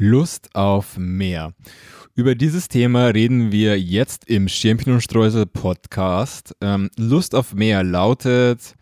[0.00, 1.54] Lust auf mehr.
[2.14, 6.54] Über dieses Thema reden wir jetzt im Champion und Streusel Podcast.
[6.60, 8.76] Ähm, Lust auf mehr lautet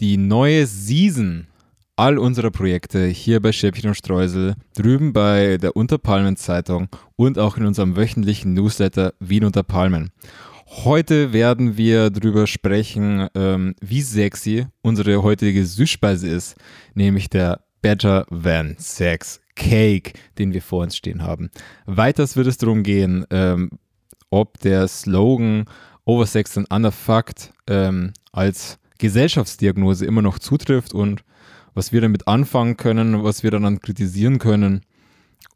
[0.00, 1.46] die neue Season
[1.94, 7.56] all unserer Projekte hier bei Champion und Streusel, drüben bei der Unterpalmen Zeitung und auch
[7.56, 10.10] in unserem wöchentlichen Newsletter Wien unter Palmen.
[10.66, 16.56] Heute werden wir darüber sprechen, ähm, wie sexy unsere heutige Süßspeise ist,
[16.94, 21.50] nämlich der Better Than Sex Cake, den wir vor uns stehen haben.
[21.86, 23.70] Weiters wird es darum gehen, ähm,
[24.30, 25.64] ob der Slogan
[26.04, 31.22] Oversex and Underfucked ähm, als Gesellschaftsdiagnose immer noch zutrifft und
[31.74, 34.82] was wir damit anfangen können, was wir dann kritisieren können.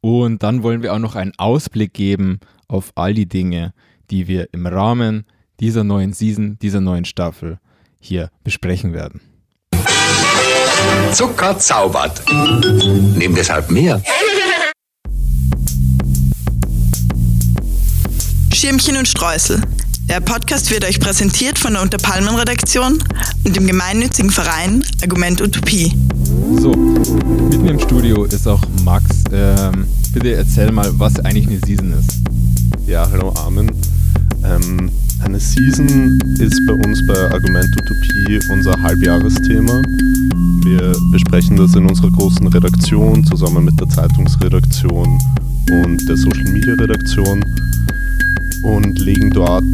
[0.01, 3.73] Und dann wollen wir auch noch einen Ausblick geben auf all die Dinge,
[4.11, 5.25] die wir im Rahmen
[5.61, 7.59] dieser neuen Season, dieser neuen Staffel
[7.99, 9.21] hier besprechen werden.
[11.13, 12.23] Zucker zaubert.
[13.17, 14.01] Nimm deshalb mehr.
[18.53, 19.61] Schirmchen und Streusel.
[20.09, 23.03] Der Podcast wird euch präsentiert von der Unterpalmen-Redaktion
[23.45, 25.95] und dem gemeinnützigen Verein Argument Utopie.
[26.61, 29.05] So, mit mir im Studio ist auch Max.
[29.33, 32.19] Ähm, bitte erzähl mal, was eigentlich eine Season ist.
[32.87, 33.71] Ja, hallo Armin.
[34.45, 34.91] Ähm,
[35.25, 39.83] eine Season ist bei uns bei Argument Utopie unser Halbjahresthema.
[40.65, 45.19] Wir besprechen das in unserer großen Redaktion zusammen mit der Zeitungsredaktion
[45.71, 47.45] und der Social Media Redaktion
[48.65, 49.65] und legen dort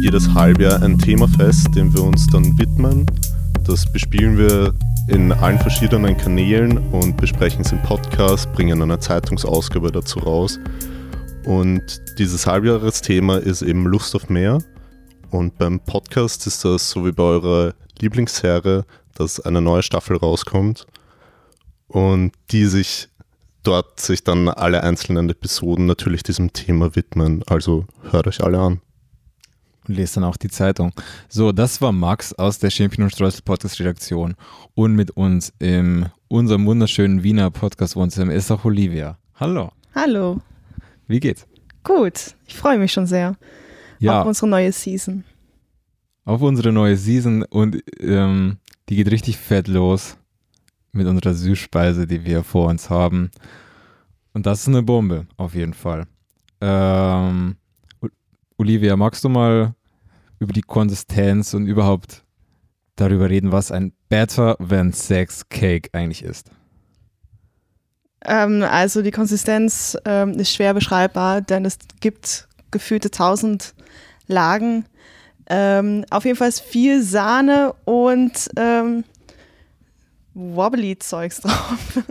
[0.00, 3.04] jedes Halbjahr ein Thema fest, dem wir uns dann widmen.
[3.64, 4.72] Das bespielen wir
[5.08, 10.58] in allen verschiedenen Kanälen und besprechen es im Podcast, bringen eine Zeitungsausgabe dazu raus.
[11.44, 14.58] Und dieses Halbjahresthema ist eben Lust auf mehr.
[15.30, 20.86] Und beim Podcast ist das so wie bei eurer Lieblingsserie, dass eine neue Staffel rauskommt
[21.88, 23.08] und die sich
[23.62, 27.42] dort sich dann alle einzelnen Episoden natürlich diesem Thema widmen.
[27.46, 28.80] Also hört euch alle an.
[29.86, 30.92] Und lest dann auch die Zeitung.
[31.28, 34.34] So, das war Max aus der Champion und Streusel Podcast Redaktion.
[34.74, 39.18] Und mit uns in unserem wunderschönen Wiener Podcast Wohnzimmer ist auch Olivia.
[39.34, 39.72] Hallo.
[39.94, 40.40] Hallo.
[41.08, 41.46] Wie geht's?
[41.84, 42.34] Gut.
[42.46, 43.36] Ich freue mich schon sehr
[43.98, 45.24] Ja, auf unsere neue Season.
[46.24, 48.58] auf unsere neue Season und ähm,
[48.88, 50.16] die geht richtig fett los
[50.92, 53.30] mit unserer Süßspeise, die wir vor uns haben.
[54.34, 56.06] Und das ist eine Bombe, auf jeden Fall.
[56.60, 57.56] Ähm,
[58.56, 59.74] Olivia, magst du mal
[60.38, 62.24] über die Konsistenz und überhaupt
[62.96, 66.50] darüber reden, was ein Better Than Sex Cake eigentlich ist?
[68.28, 73.74] Ähm, also die Konsistenz ähm, ist schwer beschreibbar, denn es gibt gefühlte tausend
[74.26, 74.84] Lagen.
[75.48, 79.04] Ähm, auf jeden Fall ist viel Sahne und ähm,
[80.34, 82.02] Wobbly-Zeugs drauf.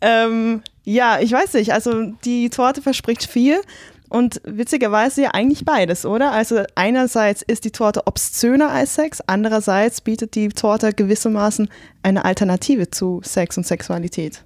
[0.00, 1.72] ähm, ja, ich weiß nicht.
[1.72, 3.60] Also die Torte verspricht viel
[4.08, 6.32] und witzigerweise ja eigentlich beides, oder?
[6.32, 11.68] Also einerseits ist die Torte obszöner als Sex, andererseits bietet die Torte gewissermaßen
[12.02, 14.42] eine Alternative zu Sex und Sexualität.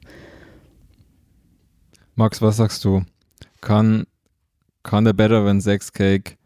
[2.14, 3.04] Max, was sagst du?
[3.60, 4.06] Kann,
[4.82, 6.36] kann der Better Than Sex Cake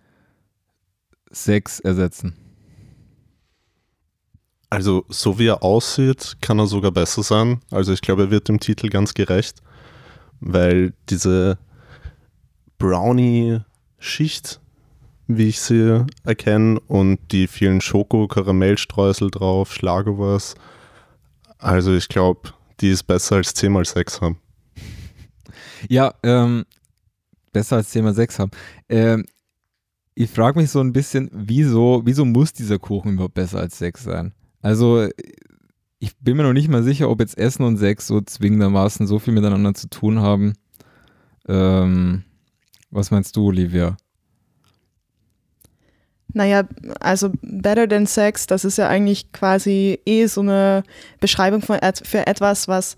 [1.31, 2.37] Sex ersetzen?
[4.71, 7.61] Also, so wie er aussieht, kann er sogar besser sein.
[7.71, 9.63] Also, ich glaube, er wird dem Titel ganz gerecht,
[10.41, 11.59] weil diese
[12.79, 14.61] Brownie-Schicht,
[15.29, 20.57] wie ich sie erkenne, und die vielen Schoko-Karamellstreusel drauf, Schlagobers,
[21.59, 24.39] also ich glaube, die ist besser als 10 mal 6 haben.
[25.89, 26.65] Ja, ähm,
[27.53, 28.51] besser als Thema 6 haben.
[28.89, 29.25] Ähm,
[30.15, 34.05] ich frage mich so ein bisschen, wieso, wieso muss dieser Kuchen überhaupt besser als 6
[34.05, 34.33] sein?
[34.63, 35.09] Also,
[35.99, 39.19] ich bin mir noch nicht mal sicher, ob jetzt Essen und Sex so zwingendermaßen so
[39.19, 40.55] viel miteinander zu tun haben.
[41.49, 42.25] Ähm,
[42.91, 43.97] was meinst du, Olivia?
[46.33, 46.65] Naja,
[47.01, 50.83] also Better Than Sex, das ist ja eigentlich quasi eh so eine
[51.21, 52.97] Beschreibung von für etwas, was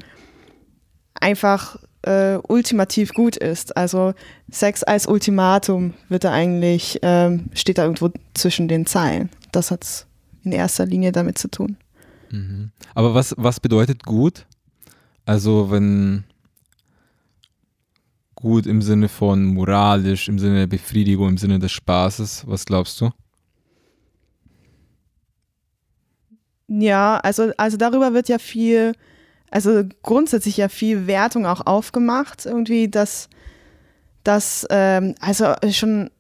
[1.21, 3.77] einfach äh, ultimativ gut ist.
[3.77, 4.15] Also
[4.51, 9.31] Sex als Ultimatum wird da eigentlich, ähm, steht da irgendwo zwischen den Zeilen.
[9.53, 10.07] Das hat
[10.45, 11.77] in erster Linie damit zu tun.
[12.31, 12.71] Mhm.
[12.95, 14.47] Aber was, was bedeutet gut?
[15.25, 16.25] Also, wenn
[18.37, 23.01] gut im Sinne von moralisch, im Sinne der Befriedigung, im Sinne des Spaßes, was glaubst
[23.01, 23.11] du?
[26.69, 28.93] Ja, also, also darüber wird ja viel,
[29.51, 33.29] also grundsätzlich ja viel Wertung auch aufgemacht, irgendwie, dass
[34.25, 36.11] das, ähm, also schon,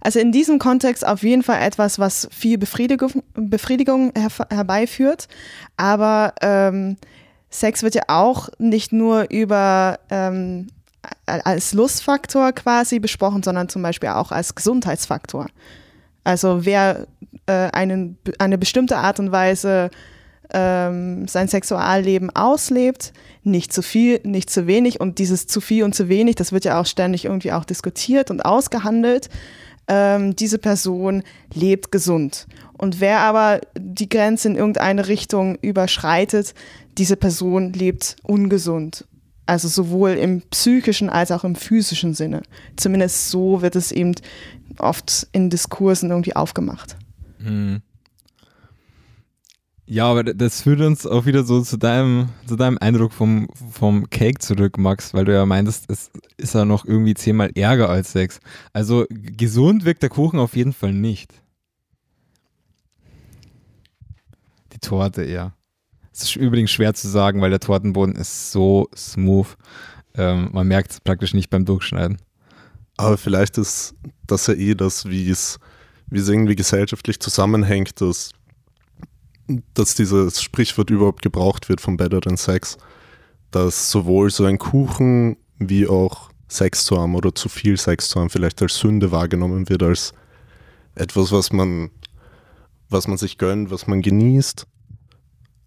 [0.00, 5.28] also in diesem Kontext auf jeden Fall etwas, was viel Befriedigung, Befriedigung her herbeiführt,
[5.76, 6.96] aber ähm,
[7.50, 10.68] Sex wird ja auch nicht nur über, ähm,
[11.26, 15.46] als Lustfaktor quasi besprochen, sondern zum Beispiel auch als Gesundheitsfaktor.
[16.22, 17.06] Also wer
[17.46, 19.90] äh, einen, eine bestimmte Art und Weise
[20.52, 23.12] ähm, sein Sexualleben auslebt,
[23.42, 26.64] nicht zu viel, nicht zu wenig und dieses zu viel und zu wenig, das wird
[26.64, 29.28] ja auch ständig irgendwie auch diskutiert und ausgehandelt.
[29.88, 32.46] Ähm, diese Person lebt gesund.
[32.78, 36.54] Und wer aber die Grenze in irgendeine Richtung überschreitet,
[36.96, 39.06] diese Person lebt ungesund.
[39.46, 42.42] Also sowohl im psychischen als auch im physischen Sinne.
[42.76, 44.14] Zumindest so wird es eben
[44.78, 46.96] oft in Diskursen irgendwie aufgemacht.
[47.40, 47.82] Mhm.
[49.92, 54.08] Ja, aber das führt uns auch wieder so zu deinem, zu deinem Eindruck vom, vom
[54.08, 58.12] Cake zurück, Max, weil du ja meintest, es ist ja noch irgendwie zehnmal ärger als
[58.12, 58.38] Sex.
[58.72, 61.42] Also gesund wirkt der Kuchen auf jeden Fall nicht.
[64.72, 65.54] Die Torte eher.
[66.12, 69.56] Es ist übrigens schwer zu sagen, weil der Tortenboden ist so smooth.
[70.14, 72.18] Ähm, man merkt es praktisch nicht beim Durchschneiden.
[72.96, 73.96] Aber vielleicht ist
[74.28, 75.58] das ja eh das, wie es
[76.12, 78.30] irgendwie gesellschaftlich zusammenhängt, dass
[79.74, 82.78] dass dieses Sprichwort überhaupt gebraucht wird von Better Than Sex,
[83.50, 88.20] dass sowohl so ein Kuchen wie auch Sex zu haben oder zu viel Sex zu
[88.20, 90.12] haben vielleicht als Sünde wahrgenommen wird, als
[90.94, 91.90] etwas, was man,
[92.88, 94.66] was man sich gönnt, was man genießt,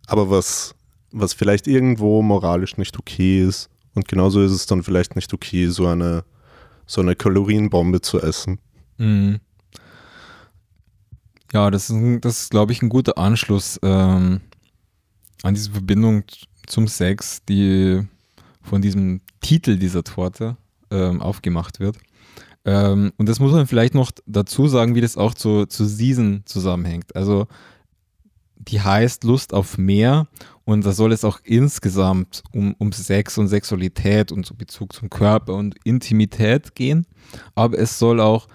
[0.08, 0.76] aber was,
[1.12, 3.70] was vielleicht irgendwo moralisch nicht okay ist.
[3.96, 6.26] Und genauso ist es dann vielleicht nicht okay, so eine,
[6.86, 8.60] so eine Kalorienbombe zu essen.
[8.98, 9.40] Mhm.
[11.54, 14.42] Ja, das ist, das ist glaube ich, ein guter Anschluss ähm,
[15.44, 16.24] an diese Verbindung
[16.66, 18.02] zum Sex, die
[18.62, 20.58] von diesem Titel dieser Torte
[20.90, 21.98] ähm, aufgemacht wird.
[22.66, 26.42] Ähm, und das muss man vielleicht noch dazu sagen, wie das auch zu, zu Season
[26.46, 27.16] zusammenhängt.
[27.16, 27.46] Also
[28.56, 30.28] die heißt Lust auf mehr
[30.64, 35.10] und da soll es auch insgesamt um, um Sex und Sexualität und so Bezug zum
[35.10, 37.06] Körper und Intimität gehen.
[37.54, 38.48] Aber es soll auch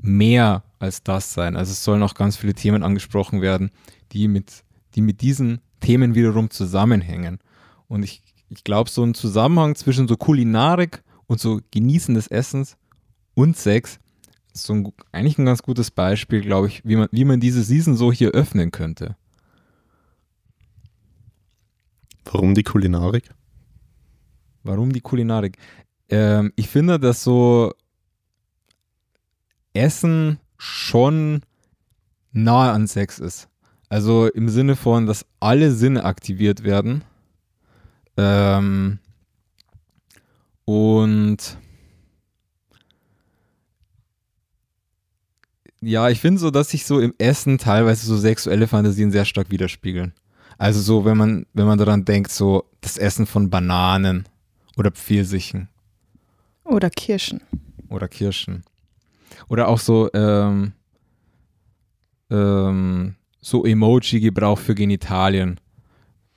[0.00, 1.56] mehr als das sein.
[1.56, 3.70] Also es sollen auch ganz viele Themen angesprochen werden,
[4.10, 4.64] die mit,
[4.94, 7.38] die mit diesen Themen wiederum zusammenhängen.
[7.86, 12.76] Und ich, ich glaube, so ein Zusammenhang zwischen so Kulinarik und so Genießen des Essens
[13.34, 14.00] und Sex
[14.52, 17.62] ist so ein, eigentlich ein ganz gutes Beispiel, glaube ich, wie man, wie man diese
[17.62, 19.16] Season so hier öffnen könnte.
[22.24, 23.30] Warum die Kulinarik?
[24.64, 25.58] Warum die Kulinarik?
[26.08, 27.72] Ähm, ich finde, dass so
[29.74, 31.42] Essen schon
[32.30, 33.48] nahe an Sex ist.
[33.88, 37.02] Also im Sinne von, dass alle Sinne aktiviert werden.
[38.16, 39.00] Ähm,
[40.64, 41.58] und
[45.80, 49.50] ja, ich finde so, dass sich so im Essen teilweise so sexuelle Fantasien sehr stark
[49.50, 50.12] widerspiegeln.
[50.58, 54.28] Also so, wenn man, wenn man daran denkt, so das Essen von Bananen
[54.76, 55.68] oder Pfirsichen.
[56.64, 57.40] Oder Kirschen.
[57.88, 58.62] Oder Kirschen.
[59.48, 60.72] Oder auch so, ähm,
[62.30, 65.60] ähm, so Emoji-Gebrauch für Genitalien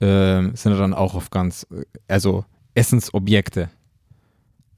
[0.00, 1.66] ähm, sind dann auch auf ganz,
[2.08, 2.44] also
[2.74, 3.70] Essensobjekte.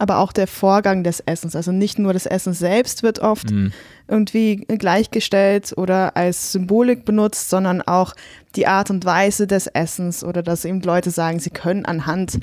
[0.00, 3.68] Aber auch der Vorgang des Essens, also nicht nur das Essen selbst wird oft mm.
[4.06, 8.14] irgendwie gleichgestellt oder als Symbolik benutzt, sondern auch
[8.54, 12.38] die Art und Weise des Essens oder dass eben Leute sagen, sie können anhand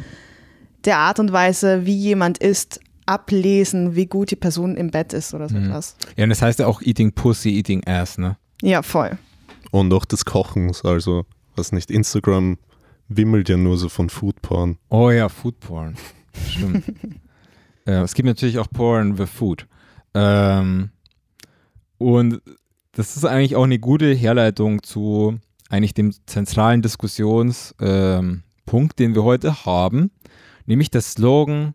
[0.83, 5.33] der Art und Weise, wie jemand isst, ablesen, wie gut die Person im Bett ist
[5.33, 5.65] oder so mhm.
[5.65, 5.95] etwas.
[6.15, 8.37] Ja, und das heißt ja auch Eating Pussy, Eating Ass, ne?
[8.61, 9.17] Ja, voll.
[9.71, 12.57] Und auch des Kochens, also, was nicht, Instagram
[13.07, 14.77] wimmelt ja nur so von Foodporn.
[14.89, 15.95] Oh ja, Foodporn.
[16.49, 16.85] Stimmt.
[17.85, 19.67] äh, es gibt natürlich auch Porn with Food.
[20.13, 20.89] Ähm,
[21.97, 22.41] und
[22.93, 29.23] das ist eigentlich auch eine gute Herleitung zu eigentlich dem zentralen Diskussionspunkt, ähm, den wir
[29.23, 30.11] heute haben,
[30.65, 31.73] nämlich der Slogan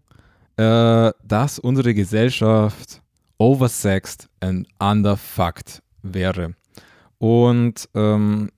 [0.61, 3.01] äh, dass unsere Gesellschaft
[3.39, 6.55] oversexed and underfucked wäre.
[7.17, 8.51] Und ähm,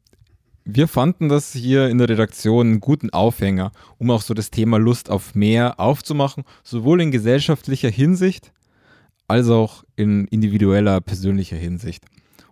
[0.64, 4.78] wir fanden das hier in der Redaktion einen guten Aufhänger, um auch so das Thema
[4.78, 8.52] Lust auf mehr aufzumachen, sowohl in gesellschaftlicher Hinsicht
[9.28, 12.04] als auch in individueller, persönlicher Hinsicht.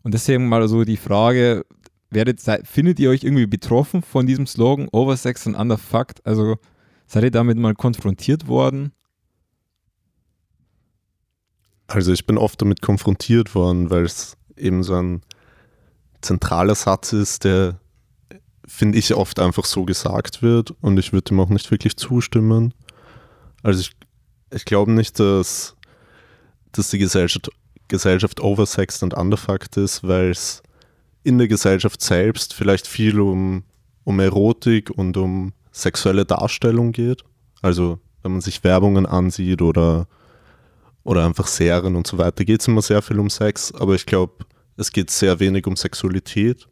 [0.02, 1.66] Und deswegen mal so die Frage,
[2.08, 6.24] werdet, findet ihr euch irgendwie betroffen von diesem Slogan Oversex and Underfucked?
[6.24, 6.56] Also
[7.08, 8.92] seid ihr damit mal konfrontiert worden?
[11.90, 15.22] Also ich bin oft damit konfrontiert worden, weil es eben so ein
[16.20, 17.80] zentraler Satz ist, der,
[18.64, 22.74] finde ich, oft einfach so gesagt wird und ich würde ihm auch nicht wirklich zustimmen.
[23.64, 23.90] Also ich,
[24.54, 25.74] ich glaube nicht, dass,
[26.70, 27.50] dass die Gesellschaft,
[27.88, 30.62] Gesellschaft oversexed und underfucked ist, weil es
[31.24, 33.64] in der Gesellschaft selbst vielleicht viel um,
[34.04, 37.24] um Erotik und um sexuelle Darstellung geht.
[37.62, 40.06] Also wenn man sich Werbungen ansieht oder,
[41.04, 44.06] oder einfach Serien und so weiter, geht es immer sehr viel um Sex, aber ich
[44.06, 44.44] glaube,
[44.76, 46.66] es geht sehr wenig um Sexualität.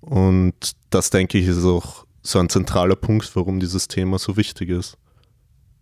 [0.00, 0.54] Und
[0.90, 4.96] das, denke ich, ist auch so ein zentraler Punkt, warum dieses Thema so wichtig ist.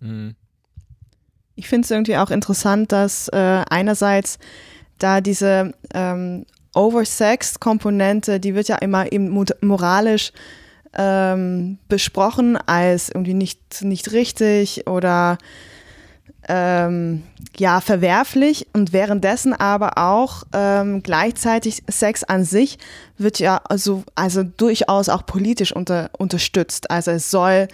[0.00, 0.34] Mhm.
[1.54, 4.38] Ich finde es irgendwie auch interessant, dass äh, einerseits
[4.98, 6.44] da diese ähm,
[6.74, 9.30] Oversex-Komponente, die wird ja immer eben
[9.62, 10.32] moralisch
[10.94, 15.38] ähm, besprochen als irgendwie nicht, nicht richtig oder
[16.48, 17.22] ähm,
[17.58, 22.78] ja, verwerflich und währenddessen aber auch ähm, gleichzeitig Sex an sich
[23.18, 26.90] wird ja also, also durchaus auch politisch unter, unterstützt.
[26.90, 27.68] Also es soll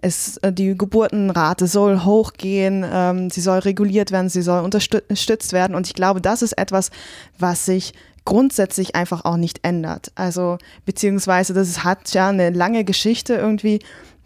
[0.00, 5.74] es, äh, die Geburtenrate soll hochgehen, ähm, sie soll reguliert werden, sie soll unterstützt werden.
[5.74, 6.90] Und ich glaube, das ist etwas,
[7.38, 7.94] was sich
[8.24, 10.12] grundsätzlich einfach auch nicht ändert.
[10.14, 13.80] Also, beziehungsweise das hat ja eine lange Geschichte irgendwie,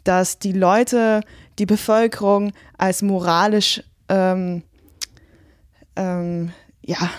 [0.05, 1.21] dass die Leute,
[1.59, 3.83] die Bevölkerung als moralisch
[4.13, 4.63] ähm,
[5.97, 6.53] ähm,
[6.83, 7.11] ja,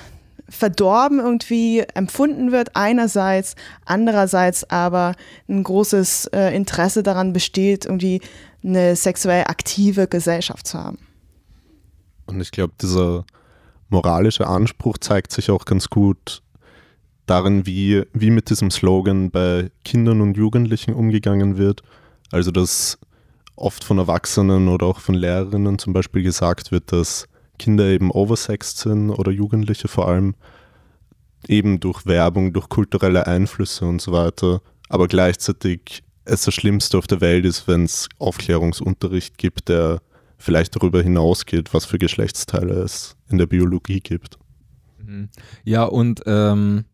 [0.48, 5.16] verdorben irgendwie empfunden wird einerseits, andererseits aber
[5.50, 8.22] ein großes äh, Interesse daran besteht, irgendwie
[8.64, 11.00] eine sexuell aktive Gesellschaft zu haben.
[12.28, 13.26] Und ich glaube, dieser
[13.90, 16.44] moralische Anspruch zeigt sich auch ganz gut
[17.26, 21.82] darin, wie, wie mit diesem Slogan bei Kindern und Jugendlichen umgegangen wird.
[22.32, 23.00] Also, dass
[23.56, 27.28] oft von Erwachsenen oder auch von Lehrerinnen zum Beispiel gesagt wird, dass
[27.60, 30.36] Kinder eben oversexed sind oder Jugendliche vor allem,
[31.48, 37.08] eben durch Werbung, durch kulturelle Einflüsse und so weiter, aber gleichzeitig es das Schlimmste auf
[37.08, 40.02] der Welt ist, wenn es Aufklärungsunterricht gibt, der
[40.38, 44.38] vielleicht darüber hinausgeht, was für Geschlechtsteile es in der Biologie gibt.
[44.98, 45.30] Mhm.
[45.64, 46.86] Ja, und ähm,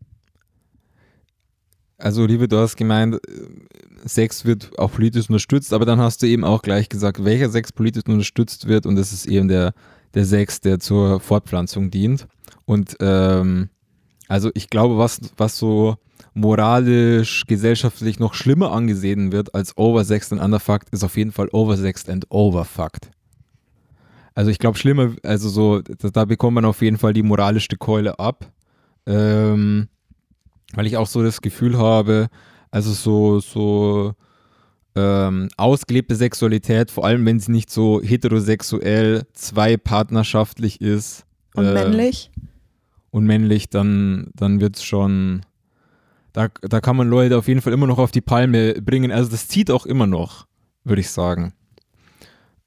[2.00, 3.18] also liebe, du hast gemeint,
[4.04, 7.72] Sex wird auch politisch unterstützt, aber dann hast du eben auch gleich gesagt, welcher Sex
[7.72, 9.72] politisch unterstützt wird und das ist eben der,
[10.14, 12.26] der Sex, der zur Fortpflanzung dient.
[12.64, 13.68] Und ähm,
[14.28, 15.96] also ich glaube, was, was so
[16.34, 22.08] moralisch, gesellschaftlich noch schlimmer angesehen wird als oversexed and underfucked, ist auf jeden Fall oversexed
[22.08, 23.10] and overfucked.
[24.34, 27.76] Also ich glaube, schlimmer, also so, da, da, bekommt man auf jeden Fall die moralischste
[27.76, 28.52] Keule ab.
[29.06, 29.88] Ähm,
[30.74, 32.28] weil ich auch so das Gefühl habe,
[32.70, 34.14] also so, so
[34.94, 41.24] ähm, ausgelebte Sexualität, vor allem wenn sie nicht so heterosexuell, zweipartnerschaftlich ist.
[41.54, 42.30] Und äh, männlich?
[43.10, 45.42] Und männlich, dann, dann wird es schon,
[46.32, 49.10] da, da kann man Leute auf jeden Fall immer noch auf die Palme bringen.
[49.10, 50.46] Also das zieht auch immer noch,
[50.84, 51.52] würde ich sagen.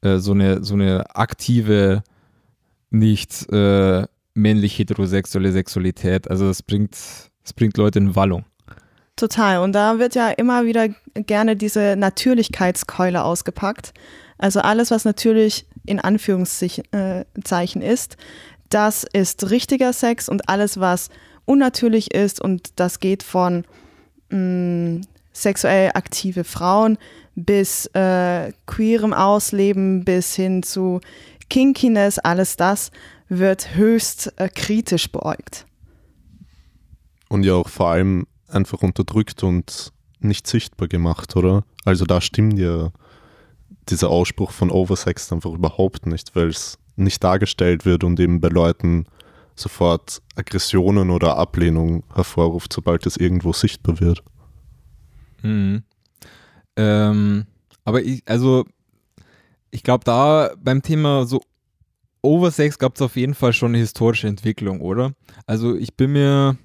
[0.01, 2.03] Äh, so, eine, so eine aktive,
[2.89, 6.29] nicht äh, männlich heterosexuelle Sexualität.
[6.29, 6.97] Also das bringt
[7.43, 8.45] es bringt Leute in Wallung.
[9.15, 9.59] Total.
[9.59, 13.93] Und da wird ja immer wieder gerne diese Natürlichkeitskeule ausgepackt.
[14.37, 16.83] Also alles, was natürlich in Anführungszeichen
[17.81, 18.17] äh, ist,
[18.69, 21.09] das ist richtiger Sex und alles, was
[21.45, 23.65] unnatürlich ist und das geht von
[24.29, 26.97] mh, mm, sexuell aktive Frauen
[27.35, 31.01] bis äh, queerem Ausleben bis hin zu
[31.49, 32.91] Kinkiness, alles das
[33.29, 35.65] wird höchst äh, kritisch beäugt
[37.33, 41.65] und ja auch vor allem einfach unterdrückt und nicht sichtbar gemacht, oder?
[41.83, 42.91] Also da stimmt ja
[43.89, 48.49] dieser Ausspruch von Oversex einfach überhaupt nicht, weil es nicht dargestellt wird und eben bei
[48.49, 49.05] Leuten
[49.55, 54.23] sofort Aggressionen oder Ablehnung hervorruft, sobald es irgendwo sichtbar wird.
[55.41, 55.83] Mhm.
[56.75, 57.47] Ähm,
[57.83, 58.65] aber ich, also,
[59.71, 61.41] ich glaube, da beim Thema so
[62.21, 65.13] Oversex gab es auf jeden Fall schon eine historische Entwicklung, oder?
[65.47, 66.57] Also ich bin mir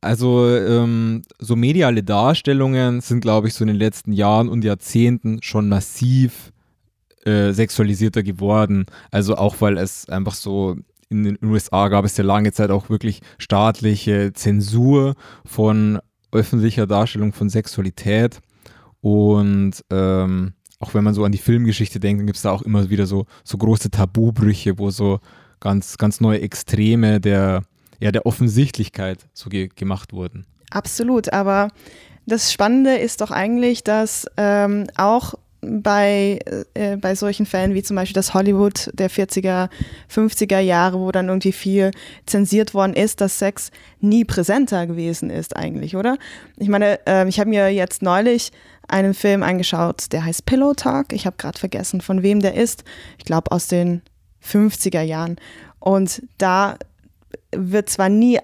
[0.00, 5.42] also ähm, so mediale Darstellungen sind, glaube ich, so in den letzten Jahren und Jahrzehnten
[5.42, 6.52] schon massiv
[7.24, 8.86] äh, sexualisierter geworden.
[9.10, 10.76] Also auch weil es einfach so
[11.10, 15.98] in den USA gab es ja lange Zeit auch wirklich staatliche Zensur von
[16.32, 18.40] öffentlicher Darstellung von Sexualität.
[19.00, 22.62] Und ähm, auch wenn man so an die Filmgeschichte denkt, dann gibt es da auch
[22.62, 25.18] immer wieder so, so große Tabubrüche, wo so
[25.58, 27.62] ganz, ganz neue Extreme der
[28.00, 30.46] ja, der Offensichtlichkeit so ge gemacht wurden.
[30.70, 31.68] Absolut, aber
[32.26, 36.38] das Spannende ist doch eigentlich, dass ähm, auch bei,
[36.74, 39.68] äh, bei solchen Fällen wie zum Beispiel das Hollywood der 40er,
[40.10, 41.90] 50er Jahre, wo dann irgendwie viel
[42.26, 46.16] zensiert worden ist, dass Sex nie präsenter gewesen ist eigentlich, oder?
[46.56, 48.52] Ich meine, äh, ich habe mir jetzt neulich
[48.88, 51.12] einen Film angeschaut, der heißt Pillow Talk.
[51.12, 52.84] Ich habe gerade vergessen, von wem der ist.
[53.18, 54.02] Ich glaube aus den
[54.42, 55.36] 50er Jahren.
[55.78, 56.76] Und da
[57.54, 58.38] wird zwar nie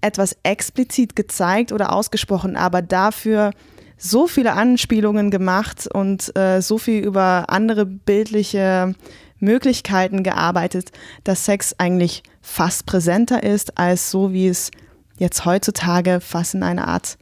[0.00, 3.50] etwas explizit gezeigt oder ausgesprochen, aber dafür
[3.96, 8.94] so viele Anspielungen gemacht und äh, so viel über andere bildliche
[9.38, 10.90] Möglichkeiten gearbeitet,
[11.24, 14.70] dass Sex eigentlich fast präsenter ist als so, wie es
[15.18, 17.16] jetzt heutzutage fast in eine Art,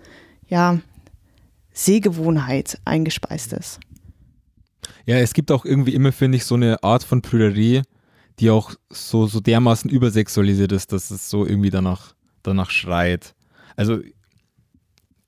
[0.49, 0.81] ja,
[1.73, 3.81] Sehgewohnheit eingespeist ist.
[5.07, 7.83] Ja, es gibt auch irgendwie immer, finde ich, so eine Art von Prüderie,
[8.41, 13.35] die auch so, so dermaßen übersexualisiert ist, dass es so irgendwie danach, danach schreit.
[13.77, 14.01] Also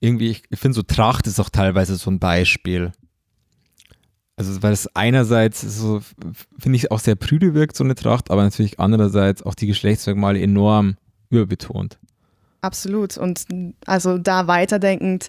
[0.00, 2.92] irgendwie, ich, finde so Tracht ist auch teilweise so ein Beispiel.
[4.36, 6.00] Also, weil es einerseits so,
[6.58, 10.40] finde ich, auch sehr prüde wirkt, so eine Tracht, aber natürlich andererseits auch die Geschlechtsmerkmale
[10.40, 10.96] enorm
[11.30, 11.98] überbetont.
[12.62, 13.18] Absolut.
[13.18, 13.44] Und
[13.86, 15.28] also da weiterdenkend,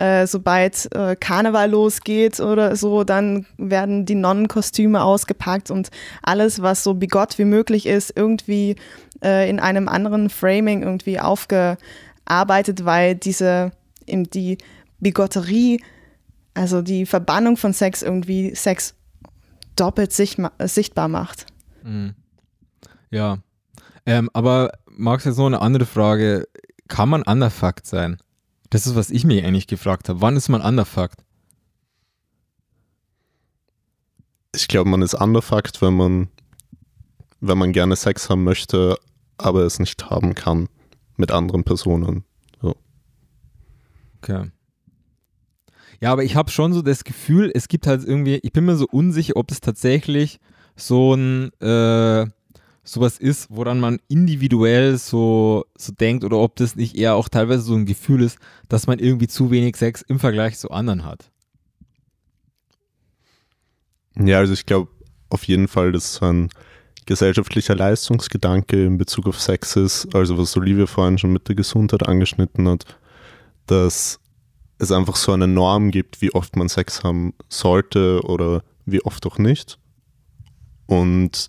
[0.00, 5.90] äh, sobald äh, Karneval losgeht oder so, dann werden die Nonnenkostüme ausgepackt und
[6.22, 8.76] alles, was so bigott wie möglich ist, irgendwie
[9.22, 13.72] äh, in einem anderen Framing irgendwie aufgearbeitet, weil diese
[14.06, 14.56] eben die
[15.00, 15.82] Bigotterie,
[16.54, 18.94] also die Verbannung von Sex irgendwie Sex
[19.76, 21.44] doppelt sichtbar macht.
[21.82, 22.14] Mhm.
[23.10, 23.36] Ja.
[24.06, 26.48] Ähm, aber Max, jetzt noch eine andere Frage.
[26.88, 28.16] Kann man underfucked sein?
[28.70, 30.20] Das ist, was ich mir eigentlich gefragt habe.
[30.20, 31.22] Wann ist man underfucked?
[34.54, 36.28] Ich glaube, man ist underfucked, wenn man,
[37.40, 38.96] wenn man gerne Sex haben möchte,
[39.38, 40.68] aber es nicht haben kann
[41.16, 42.24] mit anderen Personen.
[44.22, 44.50] Okay.
[46.00, 48.76] Ja, aber ich habe schon so das Gefühl, es gibt halt irgendwie, ich bin mir
[48.76, 50.40] so unsicher, ob es tatsächlich
[50.76, 52.26] so ein äh,
[52.82, 57.62] sowas ist, woran man individuell so, so denkt oder ob das nicht eher auch teilweise
[57.62, 61.30] so ein Gefühl ist, dass man irgendwie zu wenig Sex im Vergleich zu anderen hat.
[64.16, 64.90] Ja, also ich glaube
[65.28, 66.48] auf jeden Fall, dass ein
[67.06, 72.06] gesellschaftlicher Leistungsgedanke in Bezug auf Sex ist, also was Olivia vorhin schon mit der Gesundheit
[72.06, 72.84] angeschnitten hat,
[73.66, 74.20] dass
[74.78, 79.26] es einfach so eine Norm gibt, wie oft man Sex haben sollte oder wie oft
[79.26, 79.78] auch nicht.
[80.86, 81.48] Und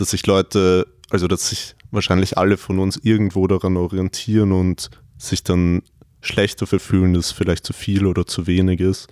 [0.00, 5.42] dass sich Leute, also dass sich wahrscheinlich alle von uns irgendwo daran orientieren und sich
[5.42, 5.82] dann
[6.22, 9.08] schlechter verfühlen, dass es vielleicht zu viel oder zu wenig ist.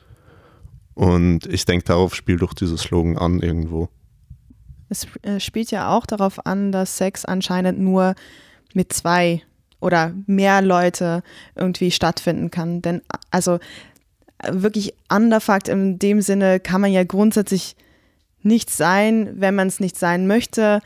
[0.95, 3.89] Und ich denke, darauf spielt doch dieser Slogan an irgendwo.
[4.89, 8.15] Es äh, spielt ja auch darauf an, dass Sex anscheinend nur
[8.75, 9.43] mit zwei
[9.81, 11.23] oder mehr Leute
[11.55, 12.83] irgendwie stattfinden kann.
[12.83, 13.59] Denn also
[14.51, 17.77] wirklich underfucked in dem Sinne kann man ja grundsätzlich
[18.43, 20.81] nicht sein, wenn man es nicht sein möchte.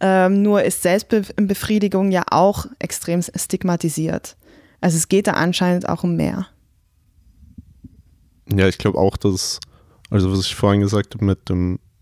[0.00, 4.36] Ähm, nur ist Selbstbefriedigung ja auch extrem stigmatisiert.
[4.80, 6.46] Also es geht da anscheinend auch um mehr.
[8.52, 9.60] Ja, ich glaube auch, dass,
[10.10, 11.48] also was ich vorhin gesagt habe mit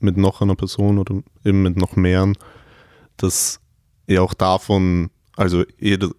[0.00, 2.36] mit noch einer Person oder eben mit noch mehreren,
[3.16, 3.60] dass
[4.06, 6.10] ja auch davon, also jede,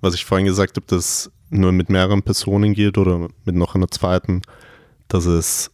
[0.00, 3.88] was ich vorhin gesagt habe, dass nur mit mehreren Personen geht oder mit noch einer
[3.88, 4.42] zweiten,
[5.08, 5.70] dass es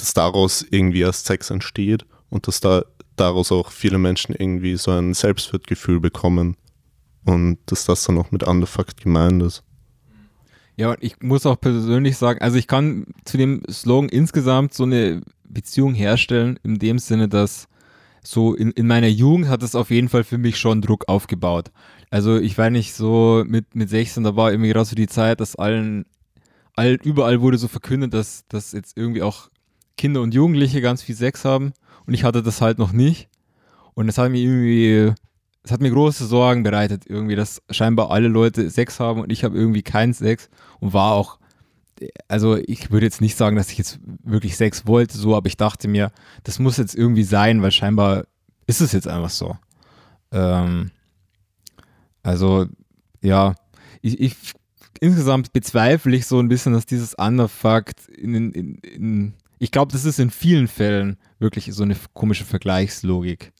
[0.00, 2.82] dass daraus irgendwie erst Sex entsteht und dass da
[3.16, 6.56] daraus auch viele Menschen irgendwie so ein Selbstwertgefühl bekommen
[7.24, 9.62] und dass das dann auch mit Underfucked gemeint ist.
[10.76, 14.84] Ja, und ich muss auch persönlich sagen, also ich kann zu dem Slogan insgesamt so
[14.84, 17.68] eine Beziehung herstellen, in dem Sinne, dass
[18.22, 21.70] so in, in meiner Jugend hat es auf jeden Fall für mich schon Druck aufgebaut.
[22.10, 25.40] Also ich war nicht so mit, mit 16, da war irgendwie gerade so die Zeit,
[25.40, 26.06] dass allen,
[26.76, 29.48] allen, überall wurde so verkündet, dass, dass jetzt irgendwie auch
[30.00, 31.74] Kinder und Jugendliche ganz viel Sex haben
[32.06, 33.28] und ich hatte das halt noch nicht.
[33.92, 35.12] Und es hat mir irgendwie,
[35.62, 39.44] es hat mir große Sorgen bereitet, irgendwie, dass scheinbar alle Leute Sex haben und ich
[39.44, 41.38] habe irgendwie keinen Sex und war auch,
[42.28, 45.58] also ich würde jetzt nicht sagen, dass ich jetzt wirklich Sex wollte, so, aber ich
[45.58, 46.12] dachte mir,
[46.44, 48.24] das muss jetzt irgendwie sein, weil scheinbar
[48.66, 49.58] ist es jetzt einfach so.
[50.32, 50.92] Ähm,
[52.22, 52.64] also,
[53.20, 53.54] ja,
[54.00, 54.36] ich, ich
[54.98, 60.06] insgesamt bezweifle ich so ein bisschen, dass dieses Underfucked in, in, in ich glaube, das
[60.06, 63.52] ist in vielen Fällen wirklich so eine komische Vergleichslogik.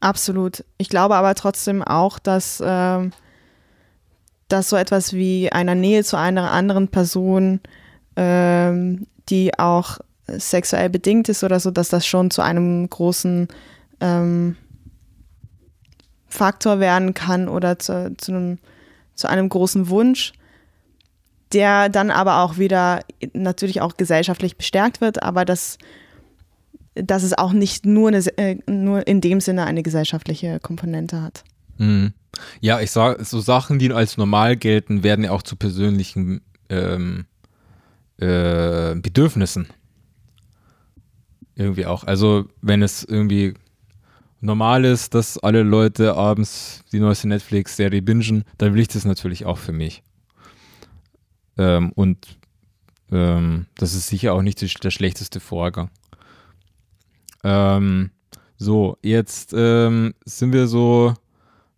[0.00, 0.64] Absolut.
[0.78, 3.10] Ich glaube aber trotzdem auch, dass, äh,
[4.48, 7.60] dass so etwas wie einer Nähe zu einer anderen Person,
[8.14, 8.72] äh,
[9.28, 13.48] die auch sexuell bedingt ist oder so, dass das schon zu einem großen
[14.00, 14.56] ähm,
[16.28, 18.58] Faktor werden kann oder zu, zu, einem,
[19.14, 20.32] zu einem großen Wunsch,
[21.52, 25.78] der dann aber auch wieder natürlich auch gesellschaftlich bestärkt wird, aber dass,
[26.94, 31.44] dass es auch nicht nur, eine, äh, nur in dem Sinne eine gesellschaftliche Komponente hat.
[31.78, 32.12] Mhm.
[32.60, 37.26] Ja, ich sage, so Sachen, die als normal gelten, werden ja auch zu persönlichen ähm,
[38.18, 39.68] äh, Bedürfnissen.
[41.54, 42.04] Irgendwie auch.
[42.04, 43.54] Also, wenn es irgendwie
[44.40, 49.44] normal ist, dass alle Leute abends die neueste Netflix-Serie bingen, dann will ich das natürlich
[49.44, 50.02] auch für mich.
[51.58, 52.38] Ähm, und
[53.10, 55.90] ähm, das ist sicher auch nicht der schlechteste Vorgang.
[57.44, 58.10] Ähm,
[58.56, 61.14] so, jetzt ähm, sind wir so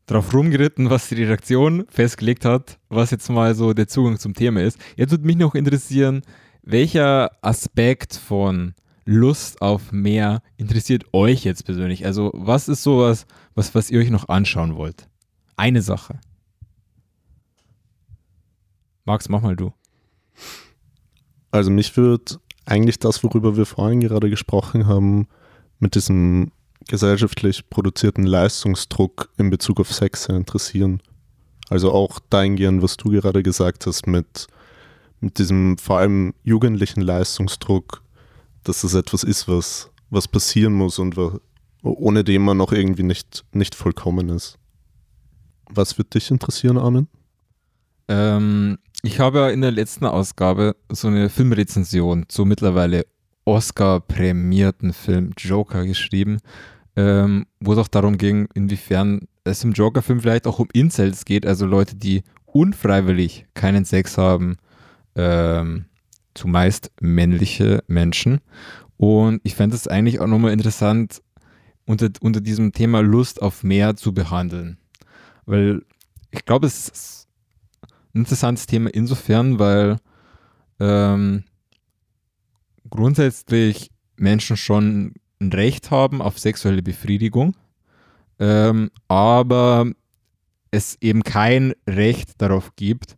[0.06, 4.62] drauf rumgeritten, was die Redaktion festgelegt hat, was jetzt mal so der Zugang zum Thema
[4.62, 4.78] ist.
[4.96, 6.22] Jetzt würde mich noch interessieren,
[6.62, 12.06] welcher Aspekt von Lust auf mehr interessiert euch jetzt persönlich?
[12.06, 15.08] Also, was ist sowas, was, was ihr euch noch anschauen wollt?
[15.56, 16.18] Eine Sache.
[19.04, 19.72] Max, mach mal du.
[21.50, 25.26] Also mich würde eigentlich das, worüber wir vorhin gerade gesprochen haben,
[25.78, 26.52] mit diesem
[26.88, 31.02] gesellschaftlich produzierten Leistungsdruck in Bezug auf Sex sehr interessieren.
[31.68, 34.46] Also auch dahingehend, was du gerade gesagt hast, mit,
[35.20, 38.02] mit diesem vor allem jugendlichen Leistungsdruck,
[38.64, 41.16] dass es etwas ist, was, was passieren muss und
[41.82, 44.58] ohne dem man noch irgendwie nicht, nicht vollkommen ist.
[45.68, 47.06] Was würde dich interessieren, Armin?
[48.08, 53.06] Ähm, ich habe in der letzten Ausgabe so eine Filmrezension zu mittlerweile
[53.44, 56.38] Oscar-prämierten Film Joker geschrieben,
[56.96, 61.46] ähm, wo es auch darum ging, inwiefern es im Joker-Film vielleicht auch um Incels geht,
[61.46, 64.56] also Leute, die unfreiwillig keinen Sex haben,
[65.14, 65.86] ähm,
[66.34, 68.40] zumeist männliche Menschen.
[68.96, 71.22] Und ich fände es eigentlich auch nochmal interessant,
[71.86, 74.78] unter, unter diesem Thema Lust auf mehr zu behandeln.
[75.46, 75.82] Weil
[76.30, 77.19] ich glaube, es ist
[78.12, 79.96] interessantes Thema insofern, weil
[80.79, 81.44] ähm,
[82.88, 87.57] grundsätzlich Menschen schon ein Recht haben auf sexuelle Befriedigung,
[88.38, 89.90] ähm, aber
[90.70, 93.16] es eben kein Recht darauf gibt,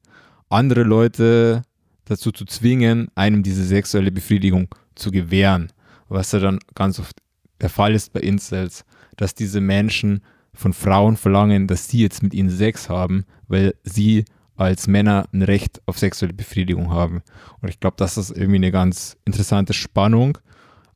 [0.49, 1.63] andere Leute
[2.05, 5.73] dazu zu zwingen, einem diese sexuelle Befriedigung zu gewähren.
[6.09, 7.17] Was ja dann ganz oft
[7.61, 8.85] der Fall ist bei Incels,
[9.17, 10.23] dass diese Menschen
[10.55, 14.25] von Frauen verlangen, dass sie jetzt mit ihnen Sex haben, weil sie
[14.57, 17.23] als Männer ein Recht auf sexuelle Befriedigung haben.
[17.61, 20.38] Und ich glaube, das ist irgendwie eine ganz interessante Spannung,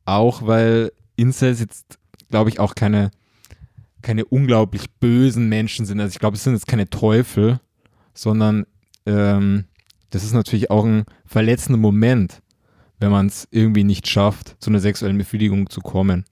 [0.05, 1.97] auch weil Incels jetzt,
[2.29, 3.11] glaube ich, auch keine,
[4.01, 5.99] keine unglaublich bösen Menschen sind.
[5.99, 7.59] Also ich glaube, es sind jetzt keine Teufel,
[8.13, 8.65] sondern
[9.05, 9.65] ähm,
[10.11, 12.41] das ist natürlich auch ein verletzender Moment,
[12.99, 16.25] wenn man es irgendwie nicht schafft, zu einer sexuellen Befriedigung zu kommen.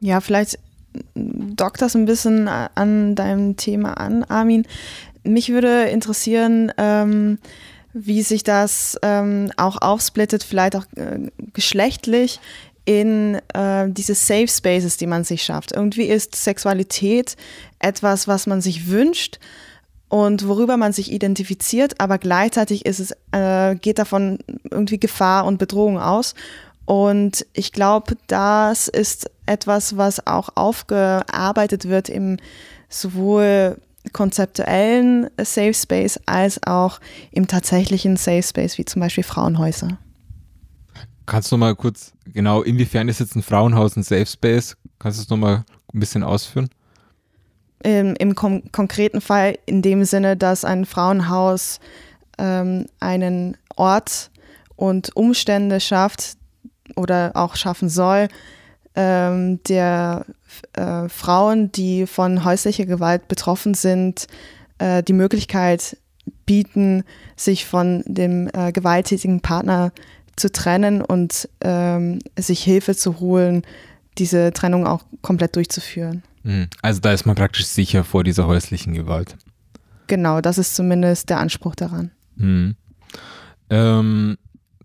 [0.00, 0.58] Ja, vielleicht
[1.14, 4.66] dockt das ein bisschen an deinem Thema an, Armin.
[5.24, 7.38] Mich würde interessieren, ähm,
[7.92, 12.40] wie sich das ähm, auch aufsplittet, vielleicht auch äh, geschlechtlich
[12.84, 15.72] in äh, diese Safe Spaces, die man sich schafft.
[15.72, 17.36] Irgendwie ist Sexualität
[17.78, 19.38] etwas, was man sich wünscht
[20.08, 24.38] und worüber man sich identifiziert, aber gleichzeitig ist es, äh, geht davon
[24.70, 26.34] irgendwie Gefahr und Bedrohung aus.
[26.84, 32.36] Und ich glaube, das ist etwas, was auch aufgearbeitet wird im
[32.90, 33.78] sowohl
[34.12, 39.98] konzeptuellen Safe Space als auch im tatsächlichen Safe Space, wie zum Beispiel Frauenhäuser.
[41.26, 44.76] Kannst du mal kurz, genau, inwiefern ist jetzt ein Frauenhaus ein Safe Space?
[44.98, 46.68] Kannst du es noch mal ein bisschen ausführen?
[47.82, 51.80] Im, im kon konkreten Fall in dem Sinne, dass ein Frauenhaus
[52.38, 54.30] ähm, einen Ort
[54.76, 56.36] und Umstände schafft
[56.96, 58.28] oder auch schaffen soll,
[58.94, 60.26] ähm, der
[60.74, 64.26] äh, Frauen, die von häuslicher Gewalt betroffen sind,
[64.78, 65.96] äh, die Möglichkeit
[66.46, 67.04] bieten,
[67.36, 69.92] sich von dem äh, gewalttätigen Partner
[70.36, 73.62] zu trennen und ähm, sich Hilfe zu holen,
[74.18, 76.22] diese Trennung auch komplett durchzuführen.
[76.42, 76.68] Hm.
[76.82, 79.36] Also da ist man praktisch sicher vor dieser häuslichen Gewalt.
[80.06, 82.10] Genau, das ist zumindest der Anspruch daran.
[82.36, 82.76] Mhm.
[83.70, 84.36] Ähm,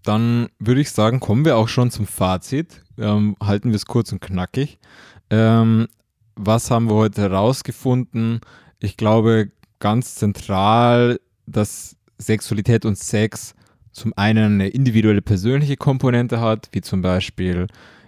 [0.10, 2.82] dann würde ich sagen, kommen wir auch schon zum Fazit.
[2.98, 4.80] Ähm, halten wir es kurz und knackig.
[5.30, 5.88] Ähm,
[6.36, 8.42] was haben wir heute herausgefunden?
[8.80, 13.54] Ich glaube, ganz zentral, dass Sexualität und Sex
[13.92, 17.68] zum einen eine individuelle persönliche Komponente hat, wie zum Beispiel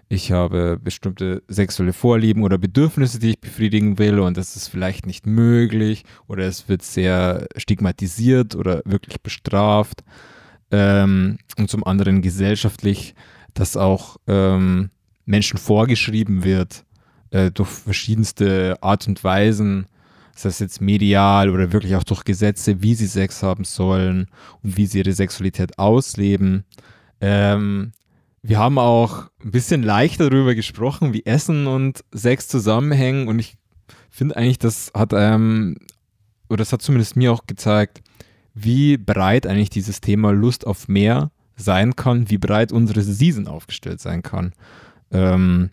[0.09, 5.05] ich habe bestimmte sexuelle Vorlieben oder Bedürfnisse, die ich befriedigen will und das ist vielleicht
[5.05, 10.03] nicht möglich oder es wird sehr stigmatisiert oder wirklich bestraft.
[10.71, 13.13] Ähm, und zum anderen gesellschaftlich,
[13.53, 14.89] dass auch ähm,
[15.25, 16.85] Menschen vorgeschrieben wird
[17.31, 19.87] äh, durch verschiedenste Art und Weisen,
[20.35, 24.27] sei es jetzt medial oder wirklich auch durch Gesetze, wie sie Sex haben sollen
[24.63, 26.63] und wie sie ihre Sexualität ausleben.
[27.19, 27.91] Ähm,
[28.41, 33.57] wir haben auch ein bisschen leichter darüber gesprochen, wie Essen und Sex zusammenhängen und ich
[34.09, 35.77] finde eigentlich, das hat ähm,
[36.49, 38.00] oder das hat zumindest mir auch gezeigt,
[38.53, 43.99] wie breit eigentlich dieses Thema Lust auf mehr sein kann, wie breit unsere Season aufgestellt
[44.01, 44.53] sein kann.
[45.11, 45.69] Ähm,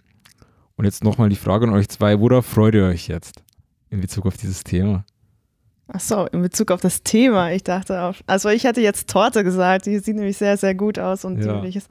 [0.76, 3.42] Und jetzt nochmal die Frage an euch zwei, worauf freut ihr euch jetzt
[3.90, 5.04] in Bezug auf dieses Thema?
[5.88, 7.50] Ach so, in Bezug auf das Thema.
[7.52, 10.98] Ich dachte auf, also ich hatte jetzt Torte gesagt, die sieht nämlich sehr, sehr gut
[10.98, 11.54] aus und Ja.
[11.56, 11.88] die will ich jetzt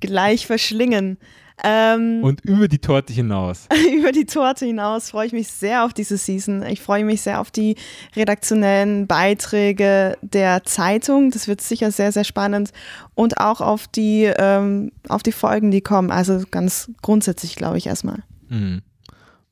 [0.00, 1.18] gleich verschlingen.
[1.62, 3.66] Ähm, Und über die Torte hinaus.
[3.94, 6.62] über die Torte hinaus freue ich mich sehr auf diese Season.
[6.62, 7.76] Ich freue mich sehr auf die
[8.16, 11.30] redaktionellen Beiträge der Zeitung.
[11.30, 12.72] Das wird sicher sehr, sehr spannend.
[13.14, 16.10] Und auch auf die, ähm, auf die Folgen, die kommen.
[16.10, 18.22] Also ganz grundsätzlich, glaube ich, erstmal.
[18.48, 18.82] Mhm.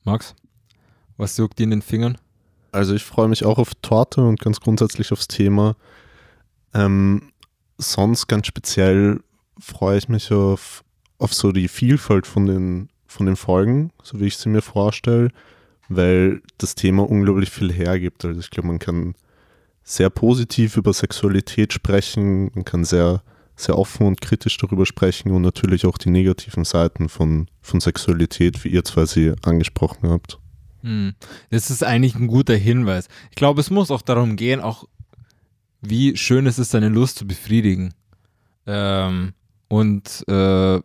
[0.03, 0.35] Max,
[1.17, 2.17] was juckt dir in den Fingern?
[2.71, 5.75] Also ich freue mich auch auf Torte und ganz grundsätzlich aufs Thema.
[6.73, 7.31] Ähm,
[7.77, 9.21] sonst ganz speziell
[9.59, 10.83] freue ich mich auf,
[11.19, 15.29] auf so die Vielfalt von den, von den Folgen, so wie ich sie mir vorstelle,
[15.89, 18.25] weil das Thema unglaublich viel hergibt.
[18.25, 19.13] Also ich glaube, man kann
[19.83, 23.21] sehr positiv über Sexualität sprechen, man kann sehr,
[23.55, 28.63] sehr offen und kritisch darüber sprechen und natürlich auch die negativen Seiten von, von Sexualität,
[28.63, 30.39] wie ihr zwei sie angesprochen habt.
[30.81, 31.13] Hm.
[31.49, 33.07] Das ist eigentlich ein guter Hinweis.
[33.31, 34.85] Ich glaube, es muss auch darum gehen, auch
[35.81, 37.93] wie schön es ist, seine Lust zu befriedigen.
[38.65, 39.33] Ähm,
[39.67, 40.79] und äh,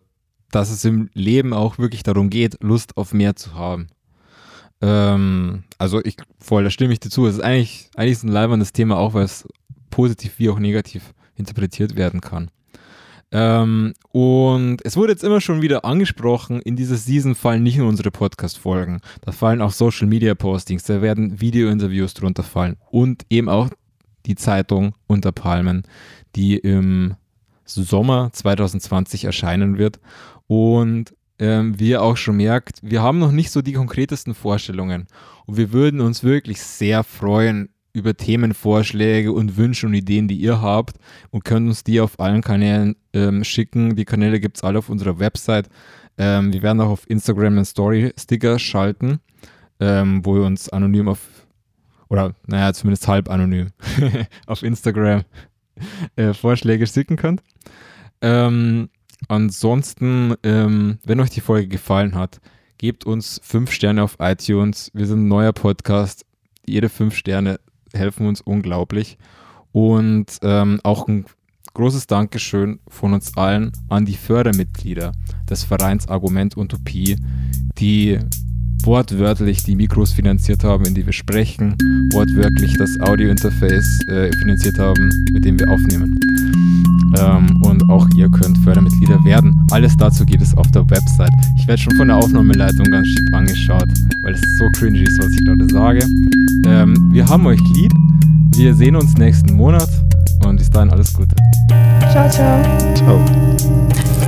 [0.55, 3.89] dass es im Leben auch wirklich darum geht, Lust auf mehr zu haben.
[4.81, 7.27] Ähm, also ich voll, da stimme ich dir zu.
[7.27, 9.49] Es ist eigentlich, eigentlich ist ein leibendes Thema, auch weil es
[9.91, 12.51] positiv wie auch negativ interpretiert werden kann.
[13.33, 17.89] Ähm, und es wurde jetzt immer schon wieder angesprochen, in dieser Season fallen nicht nur
[17.89, 23.71] unsere Podcast-Folgen, da fallen auch Social-Media-Postings, da werden Video-Interviews drunter fallen und eben auch
[24.27, 25.83] die Zeitung Unter Palmen,
[26.37, 27.17] die im
[27.65, 30.01] Sommer 2020 erscheinen wird.
[30.47, 35.07] Und ähm, wie ihr auch schon merkt, wir haben noch nicht so die konkretesten Vorstellungen.
[35.47, 40.61] Und wir würden uns wirklich sehr freuen über Themenvorschläge und Wünsche und Ideen, die ihr
[40.61, 40.97] habt
[41.31, 43.95] und könnt uns die auf allen Kanälen ähm, schicken.
[43.95, 45.69] Die Kanäle gibt es alle auf unserer Website.
[46.19, 49.21] Ähm, wir werden auch auf Instagram einen Story-Sticker schalten,
[49.81, 51.21] ähm, wo ihr uns anonym auf,
[52.09, 53.69] oder naja, zumindest halb anonym
[54.47, 55.23] auf Instagram
[56.17, 57.43] äh, Vorschläge schicken könnt.
[58.21, 58.89] Ähm,
[59.29, 62.41] ansonsten, ähm, wenn euch die Folge gefallen hat,
[62.79, 64.91] gebt uns fünf Sterne auf iTunes.
[64.95, 66.25] Wir sind ein neuer Podcast.
[66.67, 67.61] Jede fünf Sterne
[67.93, 69.19] helfen uns unglaublich.
[69.73, 71.27] Und ähm, auch ein
[71.75, 75.13] großes Dankeschön von uns allen an die Fördermitglieder
[75.49, 77.17] des Vereins Argument Utopie,
[77.79, 78.19] die
[78.87, 81.77] wortwörtlich die Mikros finanziert haben, in die wir sprechen,
[82.13, 86.19] wortwörtlich das Audiointerface äh, finanziert haben, mit dem wir aufnehmen.
[87.19, 89.55] Ähm, und auch ihr könnt Fördermitglieder werden.
[89.71, 91.33] Alles dazu geht es auf der Website.
[91.59, 93.89] Ich werde schon von der Aufnahmeleitung ganz schief angeschaut,
[94.23, 96.01] weil es so cringy ist, was ich gerade sage.
[96.67, 97.93] Ähm, wir haben euch lieb.
[98.57, 99.89] Wir sehen uns nächsten Monat
[100.45, 101.35] und bis dahin alles Gute.
[102.13, 102.63] Ciao, ciao.
[102.95, 103.74] Ciao.